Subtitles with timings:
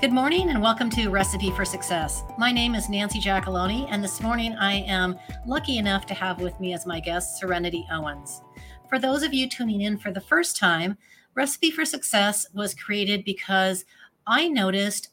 [0.00, 2.22] Good morning and welcome to Recipe for Success.
[2.38, 6.60] My name is Nancy Giacalone, and this morning I am lucky enough to have with
[6.60, 8.40] me as my guest Serenity Owens.
[8.88, 10.96] For those of you tuning in for the first time,
[11.34, 13.86] Recipe for Success was created because
[14.24, 15.08] I noticed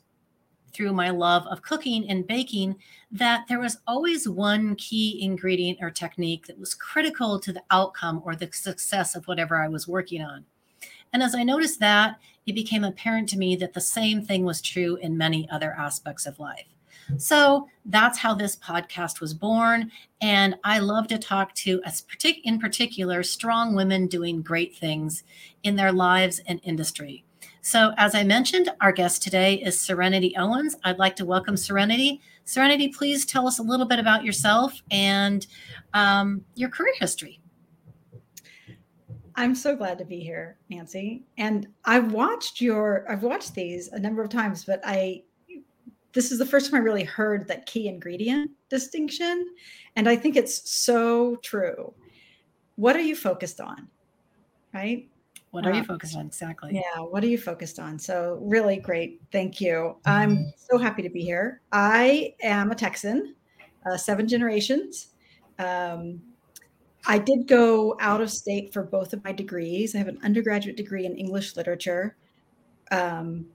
[0.72, 2.76] through my love of cooking and baking
[3.12, 8.22] that there was always one key ingredient or technique that was critical to the outcome
[8.24, 10.46] or the success of whatever I was working on.
[11.12, 14.62] And as I noticed that, it became apparent to me that the same thing was
[14.62, 16.68] true in many other aspects of life.
[17.18, 19.92] So that's how this podcast was born.
[20.22, 21.82] And I love to talk to,
[22.44, 25.24] in particular, strong women doing great things
[25.64, 27.24] in their lives and industry.
[27.62, 30.76] So, as I mentioned, our guest today is Serenity Owens.
[30.84, 32.22] I'd like to welcome Serenity.
[32.44, 35.46] Serenity, please tell us a little bit about yourself and
[35.96, 37.40] um, your career history.
[39.36, 41.24] I'm so glad to be here, Nancy.
[41.38, 45.24] And I've watched your I've watched these a number of times, but I
[46.14, 49.48] this is the first time I really heard that key ingredient distinction.
[49.98, 51.94] And I think it's so true.
[52.78, 53.90] What are you focused on?
[54.74, 55.10] Right?
[55.52, 56.72] What are you uh, focused on exactly?
[56.74, 57.98] Yeah, what are you focused on?
[57.98, 59.22] So, really great.
[59.32, 59.96] Thank you.
[60.06, 61.62] I'm so happy to be here.
[61.72, 63.36] I am a Texan,
[63.90, 65.14] uh, seven generations.
[65.58, 66.20] Um,
[67.08, 69.96] I did go out of state for both of my degrees.
[69.96, 72.18] I have an undergraduate degree in English literature.
[72.92, 73.48] Um,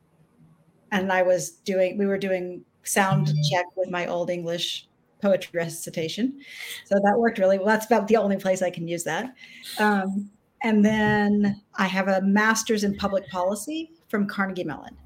[0.92, 4.88] and I was doing, we were doing sound check with my old English
[5.22, 6.40] poetry recitation.
[6.86, 7.66] So that worked really well.
[7.66, 9.34] That's about the only place I can use that.
[9.78, 10.30] Um,
[10.62, 14.96] and then I have a master's in public policy from Carnegie Mellon.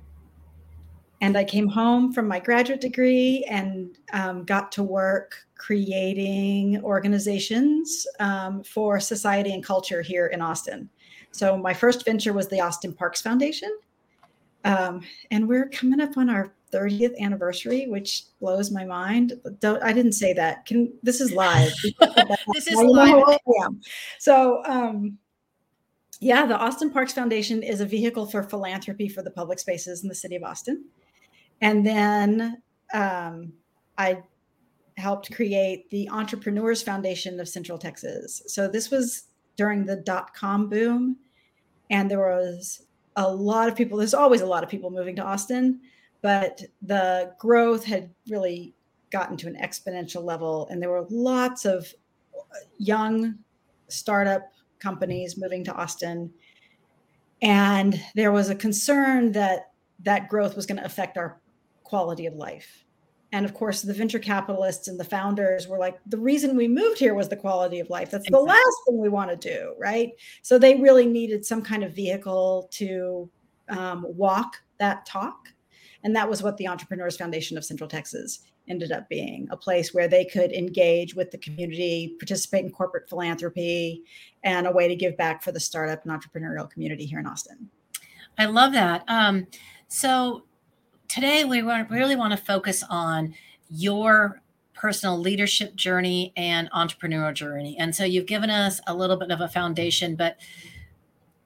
[1.21, 8.07] And I came home from my graduate degree and um, got to work creating organizations
[8.21, 10.91] um, for society and culture here in Austin.
[11.33, 13.71] So my first venture was the Austin Parks Foundation.
[14.65, 19.35] Um, and we're coming up on our 30th anniversary, which blows my mind.
[19.61, 20.67] Don't I didn't say that.
[20.67, 21.73] Can this is live.
[22.53, 23.39] this is live.
[24.19, 25.19] So um,
[26.21, 30.09] yeah, the Austin Parks Foundation is a vehicle for philanthropy for the public spaces in
[30.09, 30.85] the city of Austin.
[31.61, 33.53] And then um,
[33.97, 34.23] I
[34.97, 38.43] helped create the Entrepreneurs Foundation of Central Texas.
[38.47, 39.25] So this was
[39.57, 41.17] during the dot com boom,
[41.91, 43.99] and there was a lot of people.
[43.99, 45.81] There's always a lot of people moving to Austin,
[46.23, 48.75] but the growth had really
[49.11, 51.93] gotten to an exponential level, and there were lots of
[52.79, 53.39] young
[53.89, 54.51] startup
[54.81, 56.33] companies moving to Austin.
[57.43, 59.71] And there was a concern that
[60.05, 61.41] that growth was going to affect our
[61.95, 62.85] quality of life.
[63.31, 66.99] And of course the venture capitalists and the founders were like the reason we moved
[66.99, 68.11] here was the quality of life.
[68.11, 68.47] That's exactly.
[68.47, 70.11] the last thing we want to do right?
[70.43, 73.31] So they really needed some kind of vehicle to
[73.69, 75.51] um, walk that talk.
[76.03, 79.95] And that was what the entrepreneurs foundation of central texas ended up being a place
[79.95, 84.03] where they could engage with the community participate in corporate philanthropy
[84.43, 87.71] and a way to give back for the startup and entrepreneurial community here in austin.
[88.37, 89.05] I love that.
[89.07, 89.47] Um,
[89.87, 90.45] so
[91.09, 93.35] today we really want to focus on
[93.71, 94.41] your
[94.75, 97.77] personal leadership journey and entrepreneurial journey.
[97.79, 100.37] And so you've given us a little bit of a foundation, but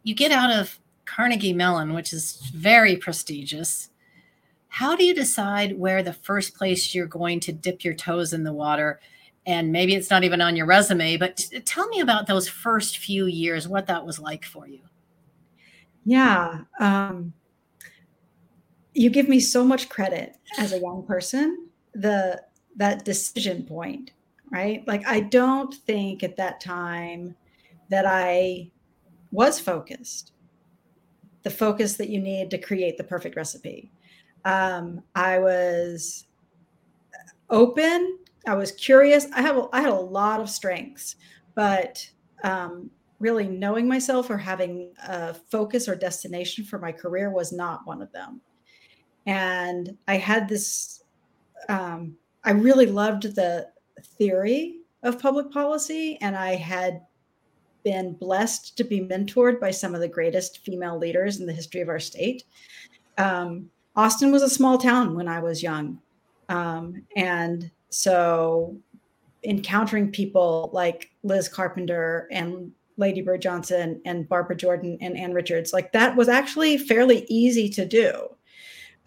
[0.03, 3.91] you get out of Carnegie Mellon, which is very prestigious.
[4.69, 8.45] How do you decide where the first place you're going to dip your toes in
[8.45, 9.01] the water?
[9.47, 13.27] And maybe it's not even on your resume, but tell me about those first few
[13.27, 14.81] years, what that was like for you.
[16.05, 16.61] Yeah.
[16.81, 17.33] Um,
[18.94, 22.41] you give me so much credit as a young person the
[22.76, 24.12] that decision point
[24.50, 24.87] right?
[24.87, 27.37] Like i don't think at that time
[27.91, 28.71] that i
[29.31, 30.32] was focused
[31.43, 33.93] the focus that you need to create the perfect recipe.
[34.44, 36.26] Um, i was
[37.50, 41.16] open i was curious i have i had a lot of strengths
[41.55, 42.09] but
[42.44, 47.87] um, really knowing myself or having a focus or destination for my career was not
[47.87, 48.41] one of them
[49.29, 51.05] and I had this.
[51.69, 53.69] Um, I really loved the
[54.17, 57.03] theory of public policy, and I had
[57.85, 61.83] been blessed to be mentored by some of the greatest female leaders in the history
[61.83, 62.45] of our state.
[63.19, 66.01] Um, Austin was a small town when I was young,
[66.49, 68.75] um, and so
[69.45, 75.75] encountering people like Liz Carpenter and Lady Bird Johnson and Barbara Jordan and Ann Richards,
[75.75, 78.31] like that was actually fairly easy to do.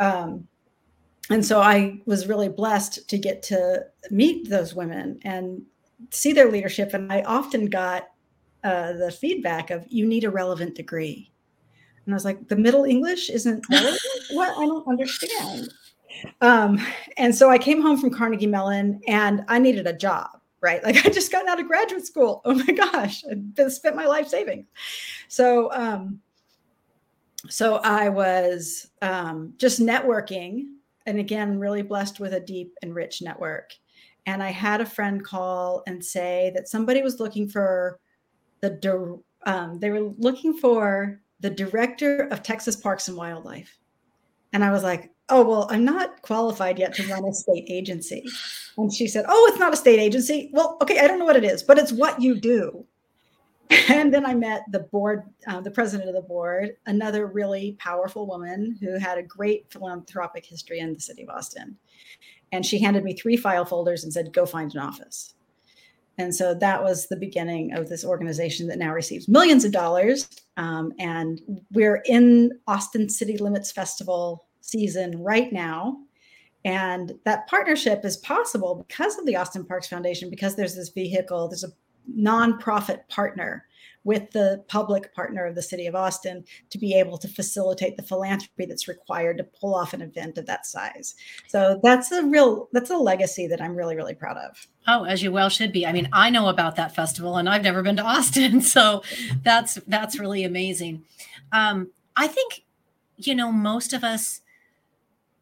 [0.02, 0.48] Um,
[1.30, 5.62] and so I was really blessed to get to meet those women and
[6.10, 6.94] see their leadership.
[6.94, 8.10] And I often got
[8.64, 11.32] uh, the feedback of, you need a relevant degree.
[12.06, 13.64] And I was like, the Middle English isn't
[14.32, 14.58] what?
[14.58, 15.72] I don't understand.
[16.42, 16.84] Um,
[17.18, 20.84] and so I came home from Carnegie Mellon and I needed a job, right?
[20.84, 22.42] Like I just got out of graduate school.
[22.46, 23.24] Oh my gosh,
[23.58, 24.66] I spent my life saving.
[25.28, 26.20] So, um,
[27.50, 30.66] so I was um, just networking
[31.06, 33.72] and again, really blessed with a deep and rich network.
[34.26, 38.00] And I had a friend call and say that somebody was looking for
[38.62, 43.80] the, um, they were looking for the director of Texas Parks and Wildlife.
[44.54, 48.24] And I was like, oh, well, I'm not qualified yet to run a state agency.
[48.78, 50.52] And she said, oh, it's not a state agency.
[50.54, 52.86] Well, okay, I don't know what it is, but it's what you do.
[53.90, 58.28] And then I met the board, uh, the president of the board, another really powerful
[58.28, 61.78] woman who had a great philanthropic history in the city of Austin.
[62.52, 65.36] And she handed me three file folders and said, go find an office.
[66.18, 70.28] And so that was the beginning of this organization that now receives millions of dollars.
[70.58, 71.42] Um, and
[71.72, 75.98] we're in Austin City Limits Festival season right now.
[76.66, 81.48] And that partnership is possible because of the Austin Parks Foundation, because there's this vehicle,
[81.48, 81.72] there's a
[82.10, 83.66] nonprofit partner
[84.04, 88.04] with the public partner of the city of Austin to be able to facilitate the
[88.04, 91.16] philanthropy that's required to pull off an event of that size.
[91.48, 94.68] So that's a real that's a legacy that I'm really really proud of.
[94.88, 95.86] Oh, as you well should be.
[95.86, 99.04] I mean, I know about that festival and I've never been to Austin, so
[99.44, 101.04] that's that's really amazing.
[101.52, 102.64] Um, I think
[103.18, 104.42] you know most of us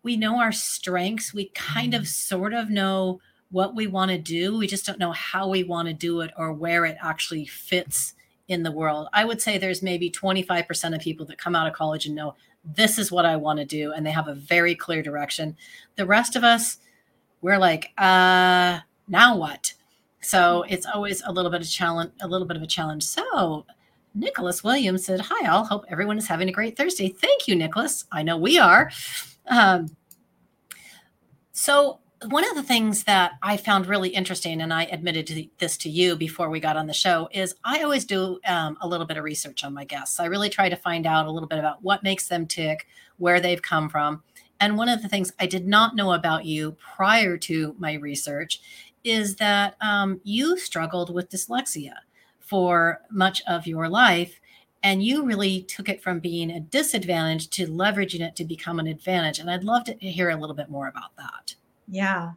[0.02, 1.34] we know our strengths.
[1.34, 3.20] We kind of sort of know
[3.52, 4.58] what we want to do.
[4.58, 8.14] We just don't know how we want to do it or where it actually fits
[8.48, 9.08] in the world.
[9.14, 12.36] I would say there's maybe 25% of people that come out of college and know
[12.64, 15.56] this is what I want to do and they have a very clear direction.
[15.96, 16.78] The rest of us
[17.42, 19.74] we're like, uh, now what?
[20.22, 23.04] So it's always a little bit of challenge, a little bit of a challenge.
[23.04, 23.66] So
[24.14, 25.64] Nicholas Williams said, "Hi, all.
[25.64, 27.10] Hope everyone is having a great Thursday.
[27.10, 28.06] Thank you, Nicholas.
[28.12, 28.92] I know we are."
[29.48, 29.96] Um,
[31.54, 35.78] so one of the things that I found really interesting, and I admitted to this
[35.78, 39.06] to you before we got on the show, is I always do um, a little
[39.06, 40.20] bit of research on my guests.
[40.20, 42.88] I really try to find out a little bit about what makes them tick,
[43.18, 44.24] where they've come from.
[44.60, 48.60] And one of the things I did not know about you prior to my research
[49.06, 51.94] is that um, you struggled with dyslexia
[52.40, 54.42] for much of your life.
[54.84, 58.88] And you really took it from being a disadvantage to leveraging it to become an
[58.88, 59.40] advantage.
[59.40, 61.56] And I'd love to hear a little bit more about that.
[61.90, 62.32] Yeah,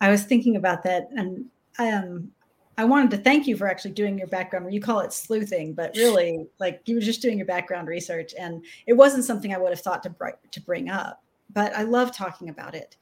[0.00, 1.46] I was thinking about that, and
[1.78, 2.30] um,
[2.78, 4.72] I wanted to thank you for actually doing your background.
[4.72, 8.64] You call it sleuthing, but really, like you were just doing your background research, and
[8.86, 11.22] it wasn't something I would have thought to br- to bring up.
[11.52, 12.96] But I love talking about it.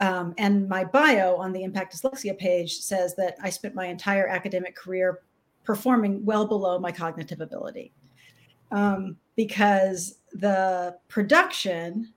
[0.00, 4.26] Um, and my bio on the Impact Dyslexia page says that I spent my entire
[4.26, 5.20] academic career
[5.64, 7.92] performing well below my cognitive ability
[8.72, 12.12] um, because the production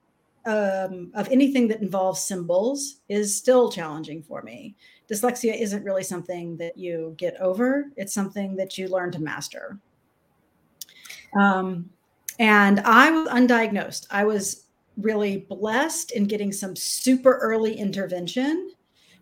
[0.46, 4.76] um, of anything that involves symbols is still challenging for me.
[5.10, 9.80] Dyslexia isn't really something that you get over, it's something that you learn to master.
[11.40, 11.90] Um,
[12.40, 14.08] and I was undiagnosed.
[14.12, 18.72] I was really blessed in getting some super early intervention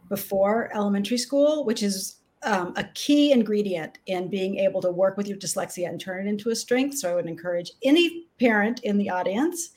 [0.10, 5.28] before elementary school, which is um, a key ingredient in being able to work with
[5.28, 6.98] your dyslexia and turn it into a strength.
[6.98, 9.70] So I would encourage any parent in the audience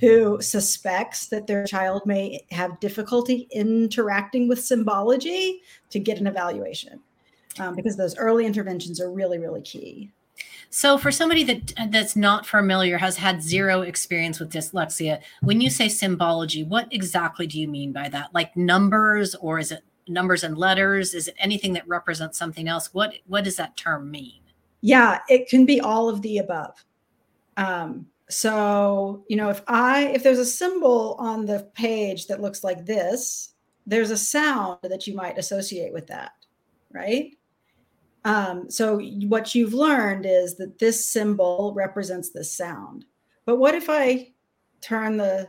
[0.00, 7.00] who suspects that their child may have difficulty interacting with symbology to get an evaluation
[7.58, 10.10] um, because those early interventions are really really key.
[10.70, 15.70] So for somebody that that's not familiar has had zero experience with dyslexia when you
[15.70, 18.32] say symbology what exactly do you mean by that?
[18.34, 21.14] Like numbers or is it numbers and letters?
[21.14, 22.92] Is it anything that represents something else?
[22.94, 24.40] What what does that term mean?
[24.80, 26.84] Yeah it can be all of the above.
[27.56, 32.62] Um, so, you know, if I if there's a symbol on the page that looks
[32.62, 33.54] like this,
[33.86, 36.32] there's a sound that you might associate with that,
[36.92, 37.34] right?
[38.24, 43.06] Um, so what you've learned is that this symbol represents this sound.
[43.46, 44.32] But what if I
[44.82, 45.48] turn the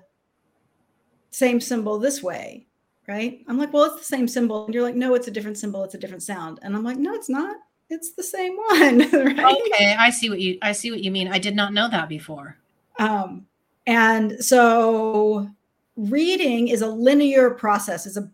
[1.32, 2.68] same symbol this way,
[3.08, 3.44] right?
[3.48, 4.66] I'm like, well, it's the same symbol.
[4.66, 5.84] And you're like, no, it's a different symbol.
[5.84, 6.60] It's a different sound.
[6.62, 7.58] And I'm like, no, it's not.
[7.90, 9.00] It's the same one.
[9.12, 9.58] right?
[9.74, 11.28] Okay, I see what you I see what you mean.
[11.28, 12.58] I did not know that before.
[13.00, 13.48] Um,
[13.88, 15.50] and so
[15.96, 18.30] reading is a linear process, is a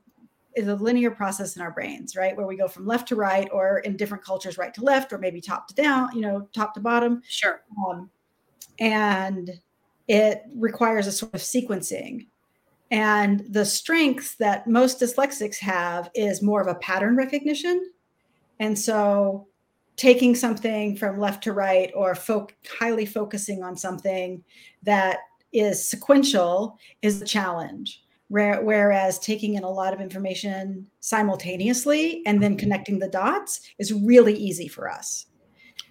[0.56, 2.36] is a linear process in our brains, right?
[2.36, 5.18] Where we go from left to right, or in different cultures, right to left, or
[5.18, 7.22] maybe top to down, you know, top to bottom.
[7.28, 7.62] Sure.
[7.86, 8.10] Um,
[8.80, 9.60] and
[10.08, 12.28] it requires a sort of sequencing.
[12.92, 17.92] And the strength that most dyslexics have is more of a pattern recognition.
[18.60, 19.48] And so
[19.96, 22.48] taking something from left to right or fo-
[22.80, 24.44] highly focusing on something
[24.84, 25.20] that
[25.54, 28.04] is sequential is a challenge.
[28.28, 34.34] Whereas taking in a lot of information simultaneously and then connecting the dots is really
[34.34, 35.28] easy for us.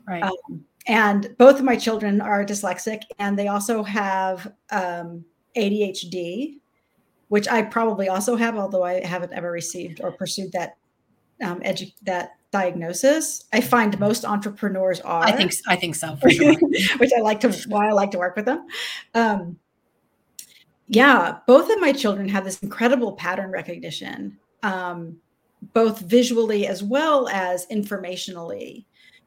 [0.06, 0.22] Right.
[0.22, 5.24] Um, and both of my children are dyslexic and they also have um,
[5.56, 6.58] adhd
[7.28, 10.76] which i probably also have although i haven't ever received or pursued that
[11.42, 13.46] um, edu- that diagnosis.
[13.52, 15.24] I find most entrepreneurs are.
[15.24, 16.54] I think I think so, sure.
[16.98, 18.64] which I like to why I like to work with them.
[19.12, 19.58] Um,
[20.86, 25.16] yeah, both of my children have this incredible pattern recognition, um,
[25.72, 28.84] both visually as well as informationally.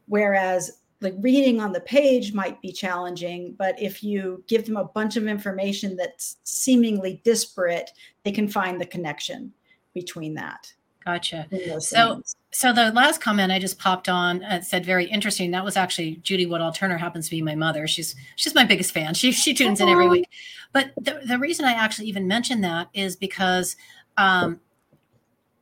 [0.07, 4.86] Whereas like reading on the page might be challenging, but if you give them a
[4.86, 7.91] bunch of information that's seemingly disparate,
[8.24, 9.51] they can find the connection
[9.93, 10.72] between that.
[11.07, 11.48] Gotcha.
[11.79, 12.36] So, things.
[12.58, 15.52] So the last comment I just popped on uh, said very interesting.
[15.52, 17.86] That was actually Judy Woodall Turner happens to be my mother.
[17.86, 19.14] She's she's my biggest fan.
[19.14, 20.28] She she tunes in every week.
[20.74, 23.76] But the, the reason I actually even mentioned that is because
[24.18, 24.60] um,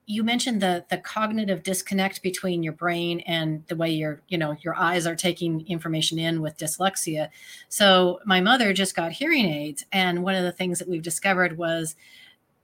[0.06, 4.56] you mentioned the the cognitive disconnect between your brain and the way your you know
[4.62, 7.28] your eyes are taking information in with dyslexia.
[7.68, 11.58] So my mother just got hearing aids, and one of the things that we've discovered
[11.58, 11.98] was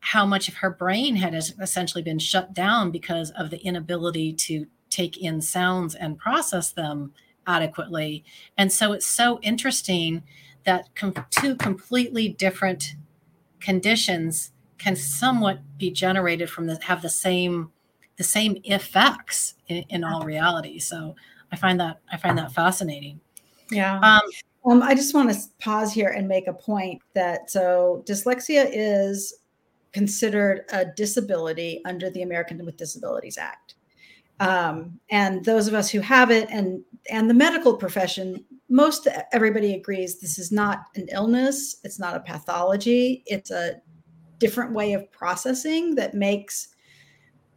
[0.02, 4.66] how much of her brain had essentially been shut down because of the inability to
[4.90, 7.14] take in sounds and process them
[7.48, 8.24] adequately.
[8.58, 10.24] And so it's so interesting
[10.66, 12.96] that com- two completely different
[13.60, 17.72] conditions can somewhat be generated from the have the same
[18.18, 20.80] the same effects in, in all reality.
[20.80, 21.16] So
[21.52, 23.20] I find that I find that fascinating.
[23.70, 24.00] Yeah.
[24.00, 24.22] Um,
[24.66, 29.41] um, I just want to pause here and make a point that so dyslexia is
[29.92, 33.76] considered a disability under the American with Disabilities Act.
[34.40, 39.74] Um, and those of us who have it and and the medical profession most everybody
[39.74, 43.82] agrees this is not an illness it's not a pathology it's a
[44.40, 46.70] different way of processing that makes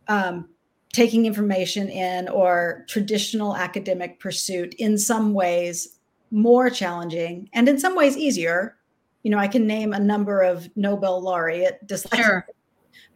[0.09, 0.51] um,
[0.93, 5.99] taking information in or traditional academic pursuit in some ways
[6.31, 8.77] more challenging and in some ways easier
[9.25, 12.47] you know, I can name a number of Nobel laureate dyslexia, sure.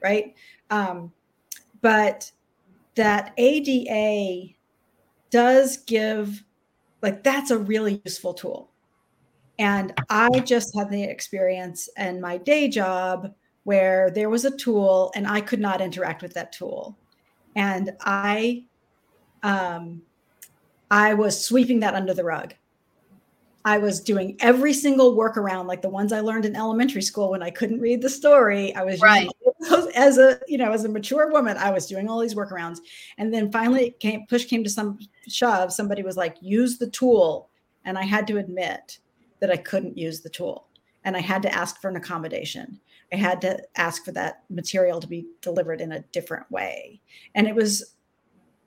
[0.03, 0.35] right?
[0.71, 1.13] Um,
[1.83, 2.33] but
[2.97, 4.55] that ADA
[5.31, 6.43] does give,
[7.03, 8.71] like, that's a really useful tool.
[9.59, 13.35] And I just had the experience in my day job
[13.65, 16.97] where there was a tool and I could not interact with that tool.
[17.55, 18.65] And I,
[19.43, 20.01] um,
[20.91, 22.55] I was sweeping that under the rug.
[23.65, 27.43] I was doing every single workaround, like the ones I learned in elementary school when
[27.43, 28.75] I couldn't read the story.
[28.75, 29.29] I was right.
[29.95, 32.79] as a you know as a mature woman, I was doing all these workarounds,
[33.19, 35.73] and then finally, came push came to some shove.
[35.73, 37.51] Somebody was like, "Use the tool,"
[37.85, 38.99] and I had to admit
[39.41, 40.69] that I couldn't use the tool,
[41.05, 42.81] and I had to ask for an accommodation.
[43.13, 47.01] I had to ask for that material to be delivered in a different way,
[47.35, 47.97] and it was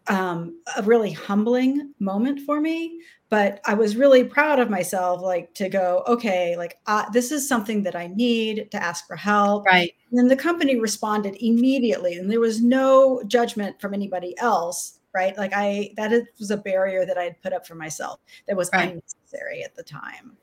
[0.08, 3.00] um, a really humbling moment for me
[3.32, 7.48] but i was really proud of myself like to go okay like uh, this is
[7.48, 9.66] something that i need to ask for help.
[9.66, 9.94] Right.
[10.12, 15.36] And then the company responded immediately and there was no judgment from anybody else right?
[15.38, 18.70] Like i that was a barrier that i had put up for myself that was
[18.74, 18.90] right.
[18.90, 20.38] unnecessary at the time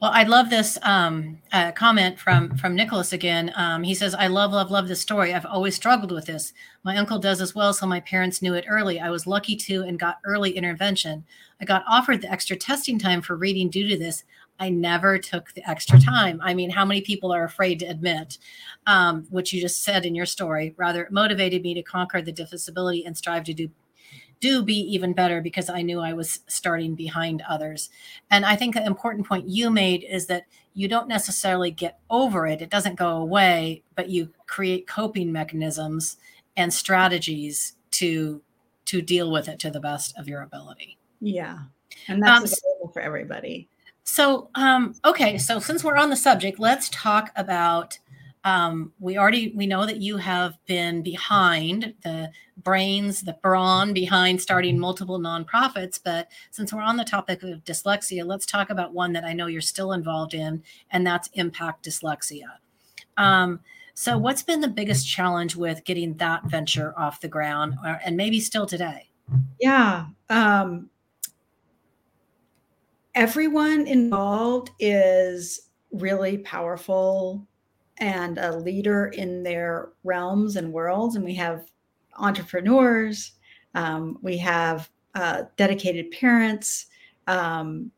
[0.00, 3.52] well, I love this um, uh, comment from from Nicholas again.
[3.54, 5.32] Um, he says, "I love, love, love this story.
[5.32, 6.52] I've always struggled with this.
[6.82, 8.98] My uncle does as well, so my parents knew it early.
[8.98, 11.24] I was lucky too and got early intervention.
[11.60, 14.24] I got offered the extra testing time for reading due to this.
[14.58, 16.40] I never took the extra time.
[16.42, 18.38] I mean, how many people are afraid to admit,
[18.86, 20.74] um, what you just said in your story?
[20.76, 23.68] Rather, it motivated me to conquer the disability and strive to do
[24.42, 27.88] do be even better because I knew I was starting behind others.
[28.30, 32.46] And I think the important point you made is that you don't necessarily get over
[32.46, 36.16] it, it doesn't go away, but you create coping mechanisms
[36.56, 38.42] and strategies to
[38.84, 40.98] to deal with it to the best of your ability.
[41.20, 41.58] Yeah.
[42.08, 43.68] And that's um, available for everybody.
[44.02, 47.96] So, um, okay, so since we're on the subject, let's talk about
[48.44, 54.40] um, we already we know that you have been behind the brains the brawn behind
[54.40, 59.12] starting multiple nonprofits but since we're on the topic of dyslexia let's talk about one
[59.12, 62.44] that i know you're still involved in and that's impact dyslexia.
[63.16, 63.60] Um,
[63.94, 68.16] so what's been the biggest challenge with getting that venture off the ground or, and
[68.16, 69.10] maybe still today?
[69.60, 70.90] Yeah um,
[73.14, 77.46] everyone involved is really powerful
[77.98, 81.16] and a leader in their realms and worlds.
[81.16, 81.70] And we have
[82.18, 83.32] entrepreneurs,
[83.74, 86.86] um, we have uh, dedicated parents,
[87.26, 87.90] um,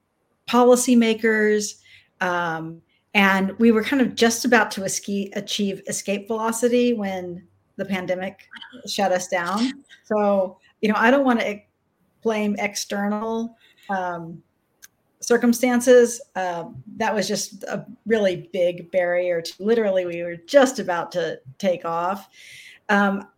[0.49, 1.81] policymakers,
[2.21, 2.81] um,
[3.15, 7.47] and we were kind of just about to achieve escape velocity when
[7.77, 8.41] the pandemic
[8.87, 9.73] shut us down.
[10.05, 11.61] So, you know, I don't want to
[12.23, 13.57] blame external
[13.89, 14.43] um,
[15.27, 16.21] circumstances.
[16.37, 16.65] Uh,
[16.97, 21.85] that was just a really big barrier to literally, we were just about to take
[21.85, 22.29] off.
[22.89, 23.29] Um,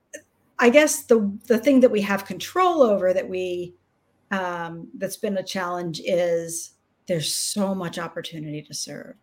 [0.59, 3.75] I guess the the thing that we have control over that we
[4.31, 6.73] um, that's been a challenge is
[7.07, 9.15] there's so much opportunity to serve.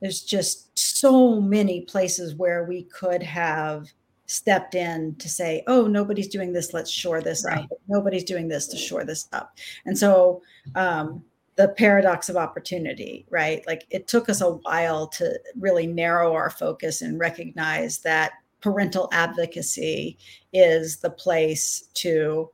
[0.00, 3.92] There's just so many places where we could have
[4.26, 7.58] stepped in to say, oh, nobody's doing this, let's shore this right.
[7.58, 7.68] up.
[7.88, 9.58] Nobody's doing this to shore this up.
[9.84, 10.40] And so
[10.74, 11.22] um,
[11.56, 13.64] the paradox of opportunity, right?
[13.66, 19.08] Like it took us a while to really narrow our focus and recognize that parental
[19.12, 20.18] advocacy
[20.52, 22.50] is the place to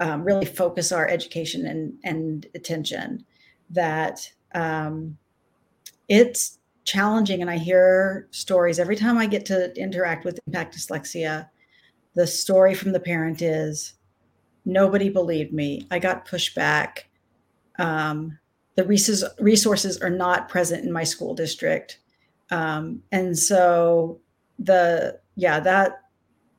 [0.00, 3.24] um, really focus our education and, and attention.
[3.70, 5.16] That um,
[6.08, 11.48] it's challenging and i hear stories every time i get to interact with impact dyslexia
[12.14, 13.94] the story from the parent is
[14.64, 17.04] nobody believed me i got pushback.
[17.78, 18.36] um,
[18.74, 21.98] the resources are not present in my school district.
[22.50, 24.20] Um, and so
[24.58, 26.02] the yeah that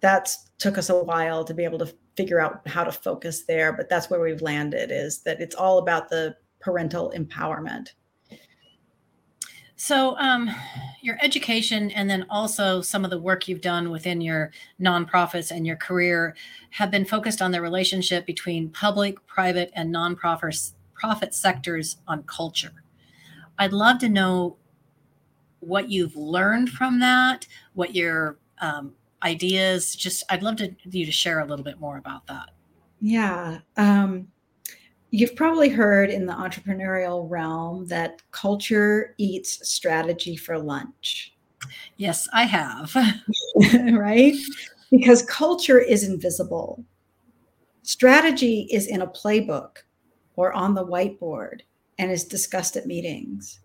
[0.02, 3.72] that's took us a while to be able to figure out how to focus there
[3.72, 7.90] but that's where we've landed is that it's all about the parental empowerment.
[9.76, 10.50] So, um,
[11.02, 15.68] your education and then also some of the work you've done within your nonprofits and
[15.68, 16.36] your career
[16.70, 19.94] have been focused on the relationship between public, private, and
[21.04, 22.84] nonprofit profit sectors on culture.
[23.60, 24.58] I'd love to know
[25.60, 28.94] what you've learned from that, what your um,
[29.24, 29.96] ideas.
[29.96, 32.50] Just, I'd love to you to share a little bit more about that.
[33.02, 33.60] Yeah.
[33.78, 34.28] Um,
[35.16, 41.36] You've probably heard in the entrepreneurial realm that culture eats strategy for lunch.
[41.98, 42.96] Yes, I have.
[43.92, 44.34] right?
[44.90, 46.84] Because culture is invisible.
[47.84, 49.84] Strategy is in a playbook
[50.36, 51.62] or on the whiteboard
[51.98, 53.60] and is discussed at meetings.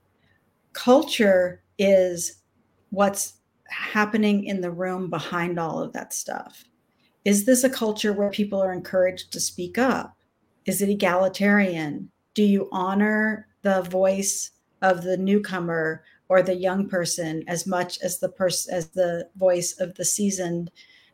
[0.72, 2.42] Culture is
[2.90, 3.34] what's
[3.68, 6.64] happening in the room behind all of that stuff.
[7.24, 10.16] Is this a culture where people are encouraged to speak up?
[10.64, 12.10] Is it egalitarian?
[12.34, 14.52] Do you honor the voice
[14.82, 19.78] of the newcomer or the young person as much as the person as the voice
[19.80, 20.70] of the seasoned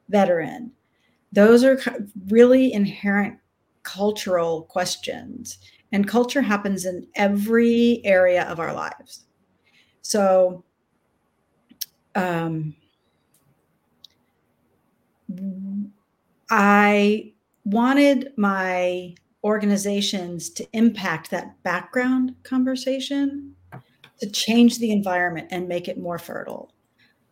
[0.08, 0.72] veteran?
[1.32, 1.80] Those are
[2.28, 3.38] really inherent
[3.84, 5.58] cultural questions.
[5.92, 9.26] And culture happens in every area of our lives.
[10.02, 10.64] So,
[12.14, 12.74] um,
[16.50, 17.32] I
[17.64, 23.54] wanted my organizations to impact that background conversation
[24.20, 26.72] to change the environment and make it more fertile.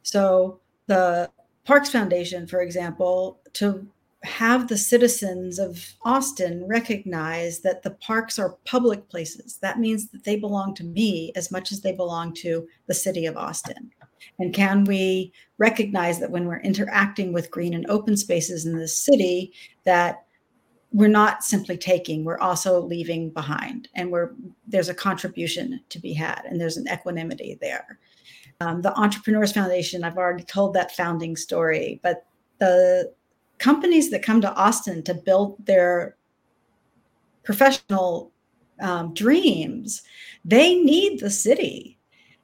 [0.02, 1.30] So, the
[1.64, 3.86] Parks Foundation, for example, to
[4.24, 9.58] have the citizens of Austin recognize that the parks are public places.
[9.62, 13.26] That means that they belong to me as much as they belong to the city
[13.26, 13.90] of Austin.
[14.38, 18.88] And can we recognize that when we're interacting with green and open spaces in the
[18.88, 19.52] city,
[19.84, 20.24] that
[20.92, 24.32] we're not simply taking we're also leaving behind and we're
[24.66, 27.98] there's a contribution to be had and there's an equanimity there
[28.60, 32.26] um, the entrepreneurs foundation i've already told that founding story but
[32.58, 33.10] the
[33.62, 36.16] companies that come to austin to build their
[37.44, 38.32] professional
[38.80, 40.02] um, dreams
[40.44, 41.98] they need the city.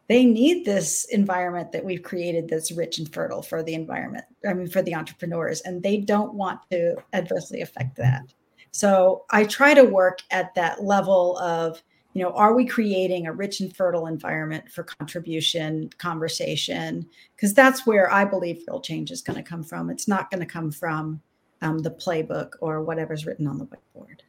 [0.09, 4.54] They need this environment that we've created that's rich and fertile for the environment i
[4.54, 8.22] mean for the entrepreneurs and they don't want to adversely affect that.
[8.70, 11.83] So I try to work at that level of,
[12.18, 17.09] you know, are we creating a rich and fertile environment for contribution, conversation?
[17.37, 19.88] Because that's where I believe real change is going to come from.
[19.88, 21.20] It's not going to come from
[21.62, 24.20] um, the playbook or whatever's written on the whiteboard.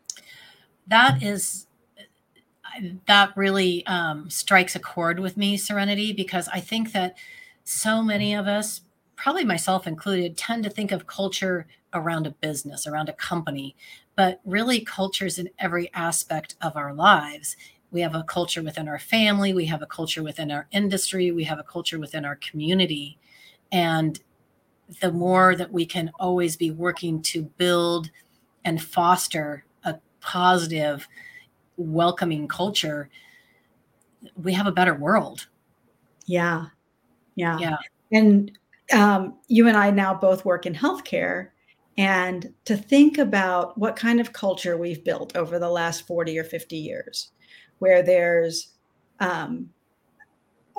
[0.86, 1.66] That is
[3.08, 7.18] that really um, strikes a chord with me, Serenity, because I think that
[7.64, 8.82] so many of us,
[9.16, 13.76] probably myself included, tend to think of culture around a business, around a company,
[14.16, 17.56] but really cultures in every aspect of our lives.
[17.92, 21.44] We have a culture within our family, we have a culture within our industry, we
[21.46, 23.18] have a culture within our community.
[23.72, 24.20] And
[25.02, 28.10] the more that we can always be working to build
[28.66, 31.08] and foster a positive,
[31.78, 33.10] welcoming culture,
[34.36, 35.48] we have a better world.
[36.26, 36.66] Yeah.
[37.36, 37.58] Yeah.
[37.60, 37.78] Yeah.
[38.12, 38.52] And
[38.94, 41.50] um, you and I now both work in healthcare
[41.98, 46.44] and to think about what kind of culture we've built over the last 40 or
[46.44, 47.32] 50 years,
[47.80, 48.70] where there's
[49.20, 49.70] um,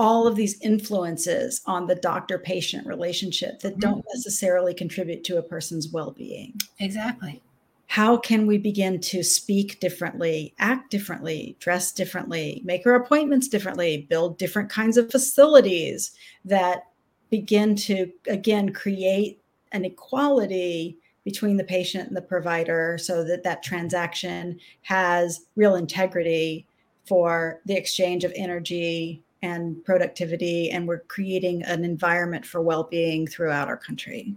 [0.00, 4.16] all of these influences on the doctor patient relationship that don't mm-hmm.
[4.16, 6.54] necessarily contribute to a person's well being.
[6.78, 7.42] Exactly.
[7.86, 14.06] How can we begin to speak differently, act differently, dress differently, make our appointments differently,
[14.08, 16.12] build different kinds of facilities
[16.44, 16.84] that
[17.30, 23.62] begin to, again, create an equality between the patient and the provider so that that
[23.62, 26.66] transaction has real integrity
[27.06, 33.68] for the exchange of energy and productivity and we're creating an environment for well-being throughout
[33.68, 34.34] our country.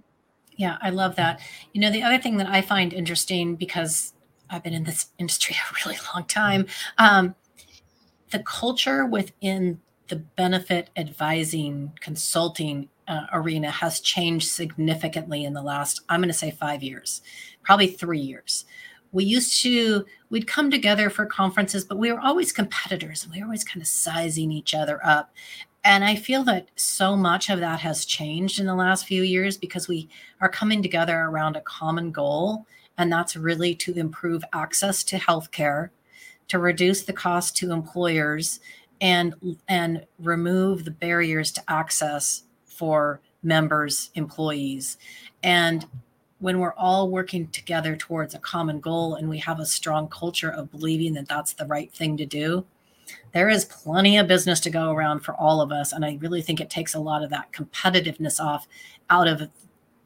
[0.58, 1.42] Yeah i love that.
[1.74, 4.14] You know the other thing that i find interesting because
[4.50, 7.36] i've been in this industry a really long time um,
[8.32, 16.02] the culture within the benefit advising consulting uh, arena has changed significantly in the last
[16.10, 17.22] i'm going to say five years
[17.64, 18.66] probably three years
[19.14, 23.40] we used to we'd come together for conferences but we were always competitors and we
[23.40, 25.34] were always kind of sizing each other up.
[25.86, 29.58] And i feel that so much of that has changed in the last few years
[29.58, 30.10] because we
[30.42, 32.66] are coming together around a common goal
[32.98, 35.90] and that's really to improve access to healthcare
[36.48, 38.60] to reduce the cost to employers
[39.02, 44.98] and and remove the barriers to access for members employees.
[45.44, 45.86] And
[46.44, 50.52] when we're all working together towards a common goal and we have a strong culture
[50.52, 52.66] of believing that that's the right thing to do,
[53.32, 55.94] there is plenty of business to go around for all of us.
[55.94, 58.68] And I really think it takes a lot of that competitiveness off
[59.10, 59.50] out of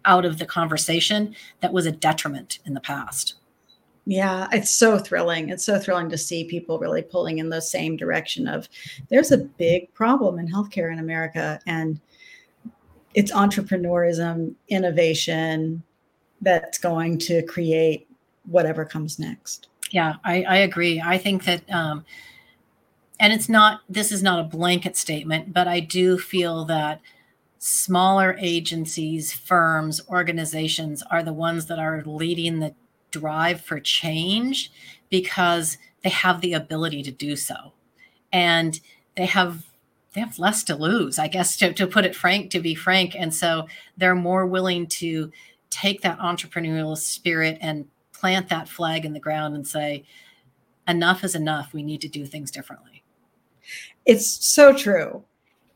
[0.05, 3.33] out of the conversation that was a detriment in the past.
[4.05, 5.49] Yeah, it's so thrilling.
[5.49, 8.69] It's so thrilling to see people really pulling in the same direction of
[9.09, 11.99] there's a big problem in healthcare in America and
[13.15, 15.81] it's entrepreneurism, innovation,
[16.41, 18.07] that's going to create
[18.45, 19.67] whatever comes next.
[19.91, 21.01] Yeah, I, I agree.
[21.03, 22.05] I think that, um,
[23.19, 27.01] and it's not, this is not a blanket statement, but I do feel that
[27.57, 32.75] smaller agencies, firms, organizations are the ones that are leading the
[33.11, 34.71] drive for change
[35.09, 37.73] because they have the ability to do so.
[38.31, 38.79] And
[39.15, 39.65] they have
[40.13, 43.15] they have less to lose, I guess, to, to put it frank, to be frank.
[43.15, 45.31] And so they're more willing to
[45.69, 50.03] take that entrepreneurial spirit and plant that flag in the ground and say,
[50.87, 51.73] enough is enough.
[51.73, 53.03] We need to do things differently.
[54.05, 55.23] It's so true.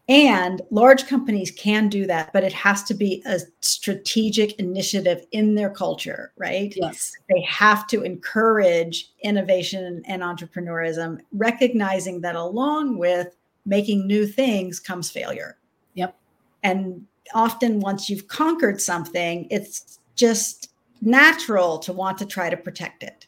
[0.09, 5.55] And large companies can do that, but it has to be a strategic initiative in
[5.55, 6.73] their culture, right?
[6.75, 7.13] Yes.
[7.29, 15.09] They have to encourage innovation and entrepreneurism, recognizing that along with making new things comes
[15.11, 15.57] failure.
[15.93, 16.17] Yep.
[16.63, 23.03] And often once you've conquered something, it's just natural to want to try to protect
[23.03, 23.27] it.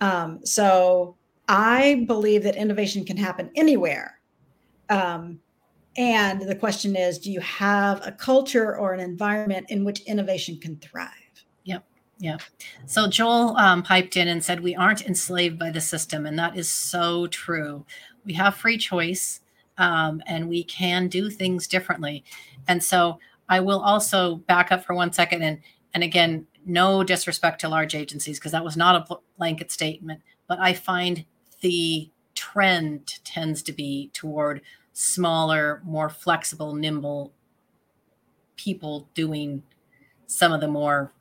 [0.00, 1.16] Um, so
[1.48, 4.20] I believe that innovation can happen anywhere.
[4.88, 5.40] Um,
[5.96, 10.58] and the question is do you have a culture or an environment in which innovation
[10.58, 11.10] can thrive?
[11.64, 11.84] Yep.
[12.20, 12.42] Yep.
[12.86, 16.26] So Joel um, piped in and said, We aren't enslaved by the system.
[16.26, 17.84] And that is so true.
[18.24, 19.40] We have free choice
[19.78, 22.24] um, and we can do things differently.
[22.68, 25.58] And so I will also back up for one second and
[25.94, 30.58] and again, no disrespect to large agencies because that was not a blanket statement, but
[30.60, 31.24] I find
[31.62, 34.60] the trend tends to be toward
[34.92, 37.32] smaller, more flexible, nimble
[38.56, 39.62] people doing
[40.26, 41.12] some of the more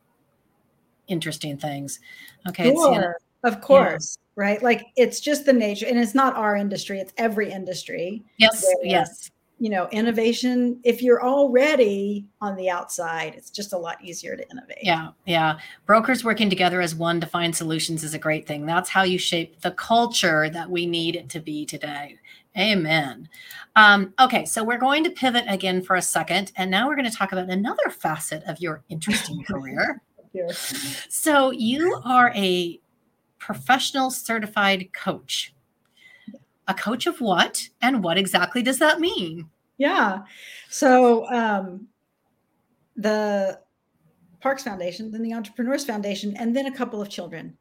[1.07, 1.99] interesting things.
[2.47, 2.73] Okay.
[2.73, 3.17] Sure.
[3.43, 4.43] Of course, yeah.
[4.43, 4.63] right?
[4.63, 8.23] Like it's just the nature, and it's not our industry; it's every industry.
[8.37, 9.31] Yes, yes.
[9.59, 10.79] You know, innovation.
[10.83, 14.79] If you're already on the outside, it's just a lot easier to innovate.
[14.81, 15.57] Yeah, yeah.
[15.85, 18.65] Brokers working together as one to find solutions is a great thing.
[18.65, 22.17] That's how you shape the culture that we need it to be today.
[22.57, 23.29] Amen.
[23.75, 27.09] Um, okay, so we're going to pivot again for a second, and now we're going
[27.09, 30.01] to talk about another facet of your interesting career.
[31.09, 32.79] So you are a
[33.39, 35.53] professional certified coach.
[36.67, 37.67] A coach of what?
[37.81, 39.49] And what exactly does that mean?
[39.77, 40.23] Yeah.
[40.69, 41.87] So um,
[42.95, 43.59] the
[44.41, 47.57] Parks Foundation, then the Entrepreneurs Foundation, and then a couple of children.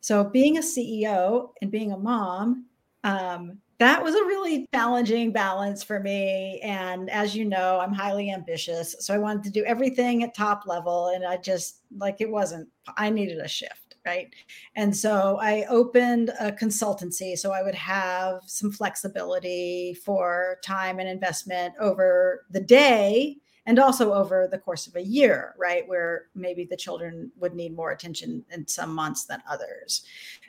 [0.00, 2.66] So being a CEO and being a mom,
[3.04, 6.60] um, that was a really challenging balance for me.
[6.62, 8.94] And as you know, I'm highly ambitious.
[9.00, 11.08] So I wanted to do everything at top level.
[11.14, 14.34] And I just like it wasn't, I needed a shift right?
[14.76, 21.08] And so I opened a consultancy so I would have some flexibility for time and
[21.08, 23.36] investment over the day
[23.66, 25.86] and also over the course of a year, right?
[25.86, 30.04] Where maybe the children would need more attention in some months than others.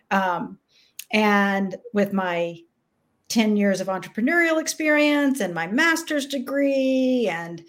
[0.09, 0.57] Um,
[1.11, 2.59] and with my
[3.29, 7.63] 10 years of entrepreneurial experience and my master's degree, and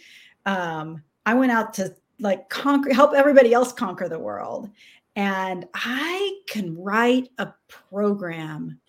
[0.46, 4.70] um, I went out to like conquer, help everybody else conquer the world.
[5.16, 8.80] And I can write a program,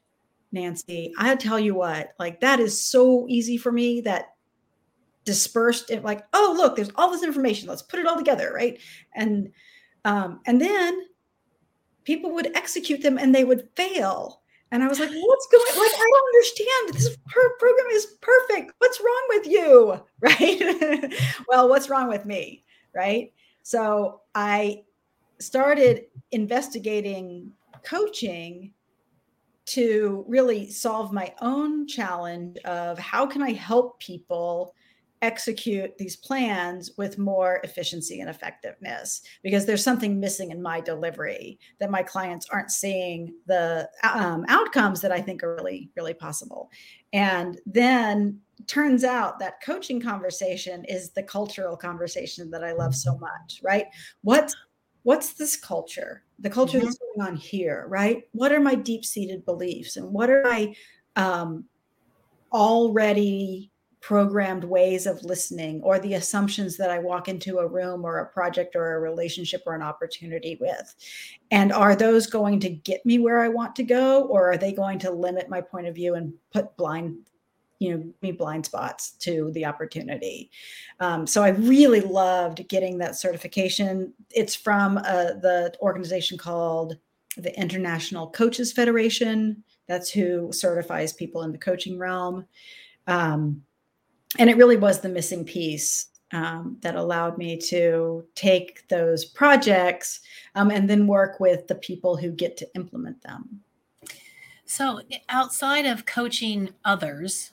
[0.51, 1.13] Nancy.
[1.17, 4.33] I tell you what, like that is so easy for me that
[5.23, 7.67] dispersed it like, oh, look, there's all this information.
[7.67, 8.79] Let's put it all together, right?
[9.13, 9.51] And
[10.05, 11.01] um, and then
[12.03, 14.41] people would execute them and they would fail.
[14.71, 16.93] And I was like, what's going like I don't understand.
[16.93, 17.17] This
[17.57, 18.71] program is perfect.
[18.79, 20.01] What's wrong with you?
[20.21, 21.13] Right?
[21.47, 22.63] well, what's wrong with me?
[22.95, 23.31] Right?
[23.61, 24.83] So I
[25.39, 27.51] started investigating
[27.83, 28.73] coaching
[29.65, 34.73] to really solve my own challenge of how can I help people
[35.21, 41.57] execute these plans with more efficiency and effectiveness because there's something missing in my delivery
[41.79, 46.69] that my clients aren't seeing the um, outcomes that I think are really, really possible.
[47.11, 53.17] And then turns out that coaching conversation is the cultural conversation that I love so
[53.17, 53.85] much, right?
[54.21, 54.55] What's
[55.05, 56.23] what's this culture?
[56.39, 56.87] The culture mm-hmm.
[56.87, 58.23] that's going on here, right?
[58.31, 60.75] What are my deep-seated beliefs and what are my
[61.15, 61.65] um,
[62.51, 68.17] already programmed ways of listening or the assumptions that I walk into a room or
[68.17, 70.95] a project or a relationship or an opportunity with?
[71.51, 74.73] And are those going to get me where I want to go or are they
[74.73, 77.15] going to limit my point of view and put blind
[77.79, 80.49] you know me blind spots to the opportunity.
[80.99, 84.13] Um, so i really loved getting that certification.
[84.31, 86.97] It's from uh, the organization called
[87.37, 89.63] the international coaches federation.
[89.87, 92.45] That's who certifies people in the coaching realm.
[93.07, 93.61] Um,
[94.39, 100.21] and it really was the missing piece um, that allowed me to take those projects
[100.55, 103.61] um, and then work with the people who get to implement them.
[104.65, 107.51] So outside of coaching others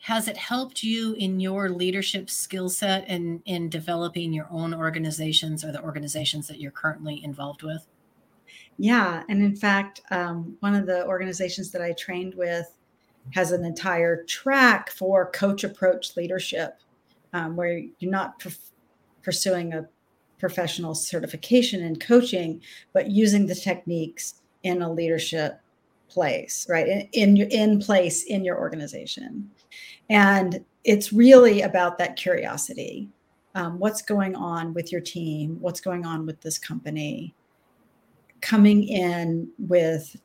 [0.00, 4.72] has it helped you in your leadership skill set and in, in developing your own
[4.72, 7.86] organizations or the organizations that you're currently involved with?
[8.78, 9.24] Yeah.
[9.28, 12.78] And in fact, um, one of the organizations that I trained with
[13.34, 16.80] has an entire track for coach approach leadership,
[17.34, 18.42] um, where you're not
[19.22, 19.86] pursuing a
[20.38, 22.62] professional certification in coaching,
[22.94, 25.60] but using the techniques in a leadership
[26.10, 26.86] place, right?
[26.86, 29.50] In, in, in place in your organization.
[30.08, 33.08] And it's really about that curiosity.
[33.54, 35.56] Um, what's going on with your team?
[35.60, 37.34] What's going on with this company?
[38.40, 40.16] Coming in with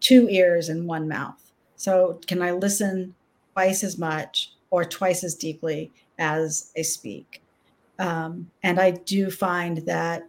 [0.00, 1.52] two ears and one mouth.
[1.76, 3.14] So, can I listen
[3.54, 7.42] twice as much or twice as deeply as I speak?
[7.98, 10.26] Um, and I do find that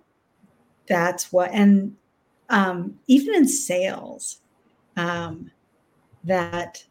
[0.88, 1.96] that's what, and
[2.50, 4.41] um, even in sales,
[4.98, 5.52] um,
[6.24, 6.84] that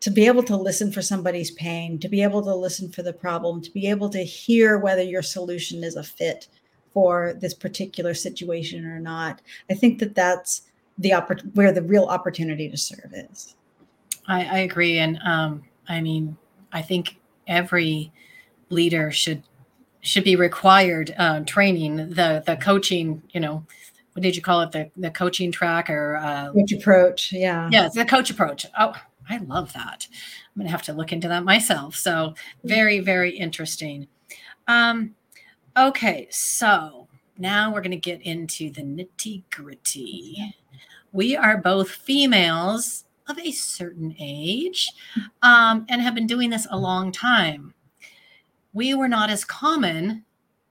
[0.00, 3.12] to be able to listen for somebody's pain, to be able to listen for the
[3.12, 6.48] problem, to be able to hear whether your solution is a fit
[6.94, 9.40] for this particular situation or not.
[9.70, 10.62] I think that that's
[10.98, 13.56] the oppor- where the real opportunity to serve is.
[14.26, 16.36] I, I agree, and um, I mean,
[16.72, 17.16] I think
[17.46, 18.12] every
[18.68, 19.42] leader should
[20.00, 23.22] should be required uh, training the the coaching.
[23.30, 23.66] You know,
[24.18, 24.72] what did you call it?
[24.72, 27.32] The the coaching track or uh, coach approach?
[27.32, 28.66] Yeah, yeah, it's the coach approach.
[28.76, 28.94] Oh,
[29.28, 30.08] I love that.
[30.10, 31.94] I'm going to have to look into that myself.
[31.94, 34.08] So, very, very interesting.
[34.66, 35.14] Um,
[35.76, 40.54] okay, so now we're going to get into the nitty gritty.
[41.12, 44.90] We are both females of a certain age
[45.42, 47.72] um, and have been doing this a long time.
[48.72, 50.24] We were not as common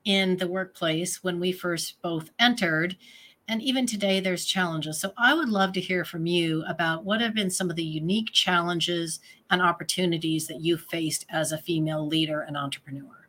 [0.04, 2.98] in the workplace when we first both entered
[3.48, 5.00] and even today there's challenges.
[5.00, 7.84] So i would love to hear from you about what have been some of the
[7.84, 13.28] unique challenges and opportunities that you faced as a female leader and entrepreneur.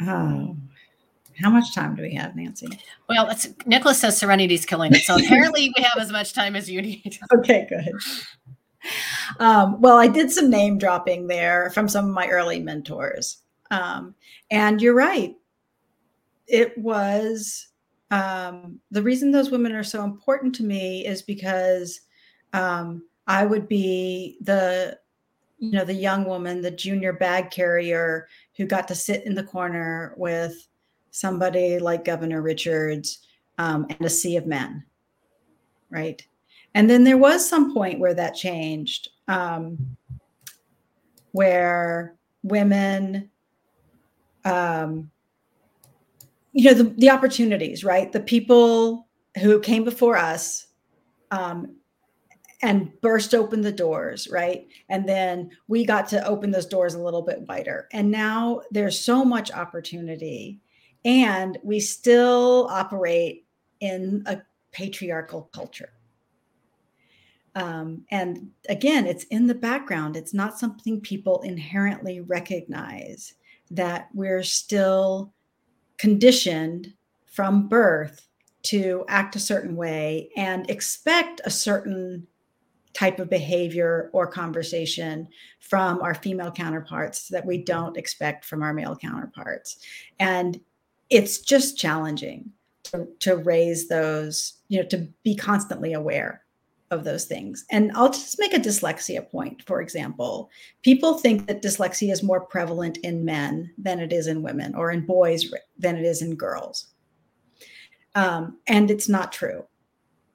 [0.00, 0.56] Oh
[1.42, 2.66] how much time do we have nancy?
[3.08, 6.70] Well it's nicholas says serenity's killing it so apparently we have as much time as
[6.70, 7.18] you need.
[7.32, 7.92] Okay good.
[9.38, 13.38] Um, well i did some name dropping there from some of my early mentors.
[13.70, 14.14] Um,
[14.50, 15.36] and you're right
[16.48, 17.68] it was
[18.10, 22.00] um, the reason those women are so important to me is because
[22.52, 24.98] um, I would be the
[25.58, 29.42] you know the young woman, the junior bag carrier who got to sit in the
[29.42, 30.68] corner with
[31.10, 33.26] somebody like Governor Richards
[33.58, 34.84] um, and a sea of men,
[35.90, 36.24] right?
[36.74, 39.96] And then there was some point where that changed, um,
[41.32, 43.30] where women
[44.44, 45.10] um,
[46.58, 48.10] you know, the, the opportunities, right?
[48.10, 49.06] The people
[49.40, 50.66] who came before us
[51.30, 51.76] um,
[52.62, 54.66] and burst open the doors, right?
[54.88, 57.86] And then we got to open those doors a little bit wider.
[57.92, 60.58] And now there's so much opportunity,
[61.04, 63.46] and we still operate
[63.78, 64.42] in a
[64.72, 65.92] patriarchal culture.
[67.54, 70.16] Um, and again, it's in the background.
[70.16, 73.34] It's not something people inherently recognize
[73.70, 75.32] that we're still
[75.98, 76.94] conditioned
[77.26, 78.28] from birth
[78.62, 82.26] to act a certain way and expect a certain
[82.94, 85.28] type of behavior or conversation
[85.60, 89.78] from our female counterparts that we don't expect from our male counterparts.
[90.18, 90.60] And
[91.10, 92.50] it's just challenging
[92.84, 96.42] to, to raise those, you know, to be constantly aware
[96.90, 97.64] of those things.
[97.70, 100.50] And I'll just make a dyslexia point, for example.
[100.82, 104.90] People think that dyslexia is more prevalent in men than it is in women, or
[104.90, 106.88] in boys than it is in girls.
[108.14, 109.64] Um, and it's not true.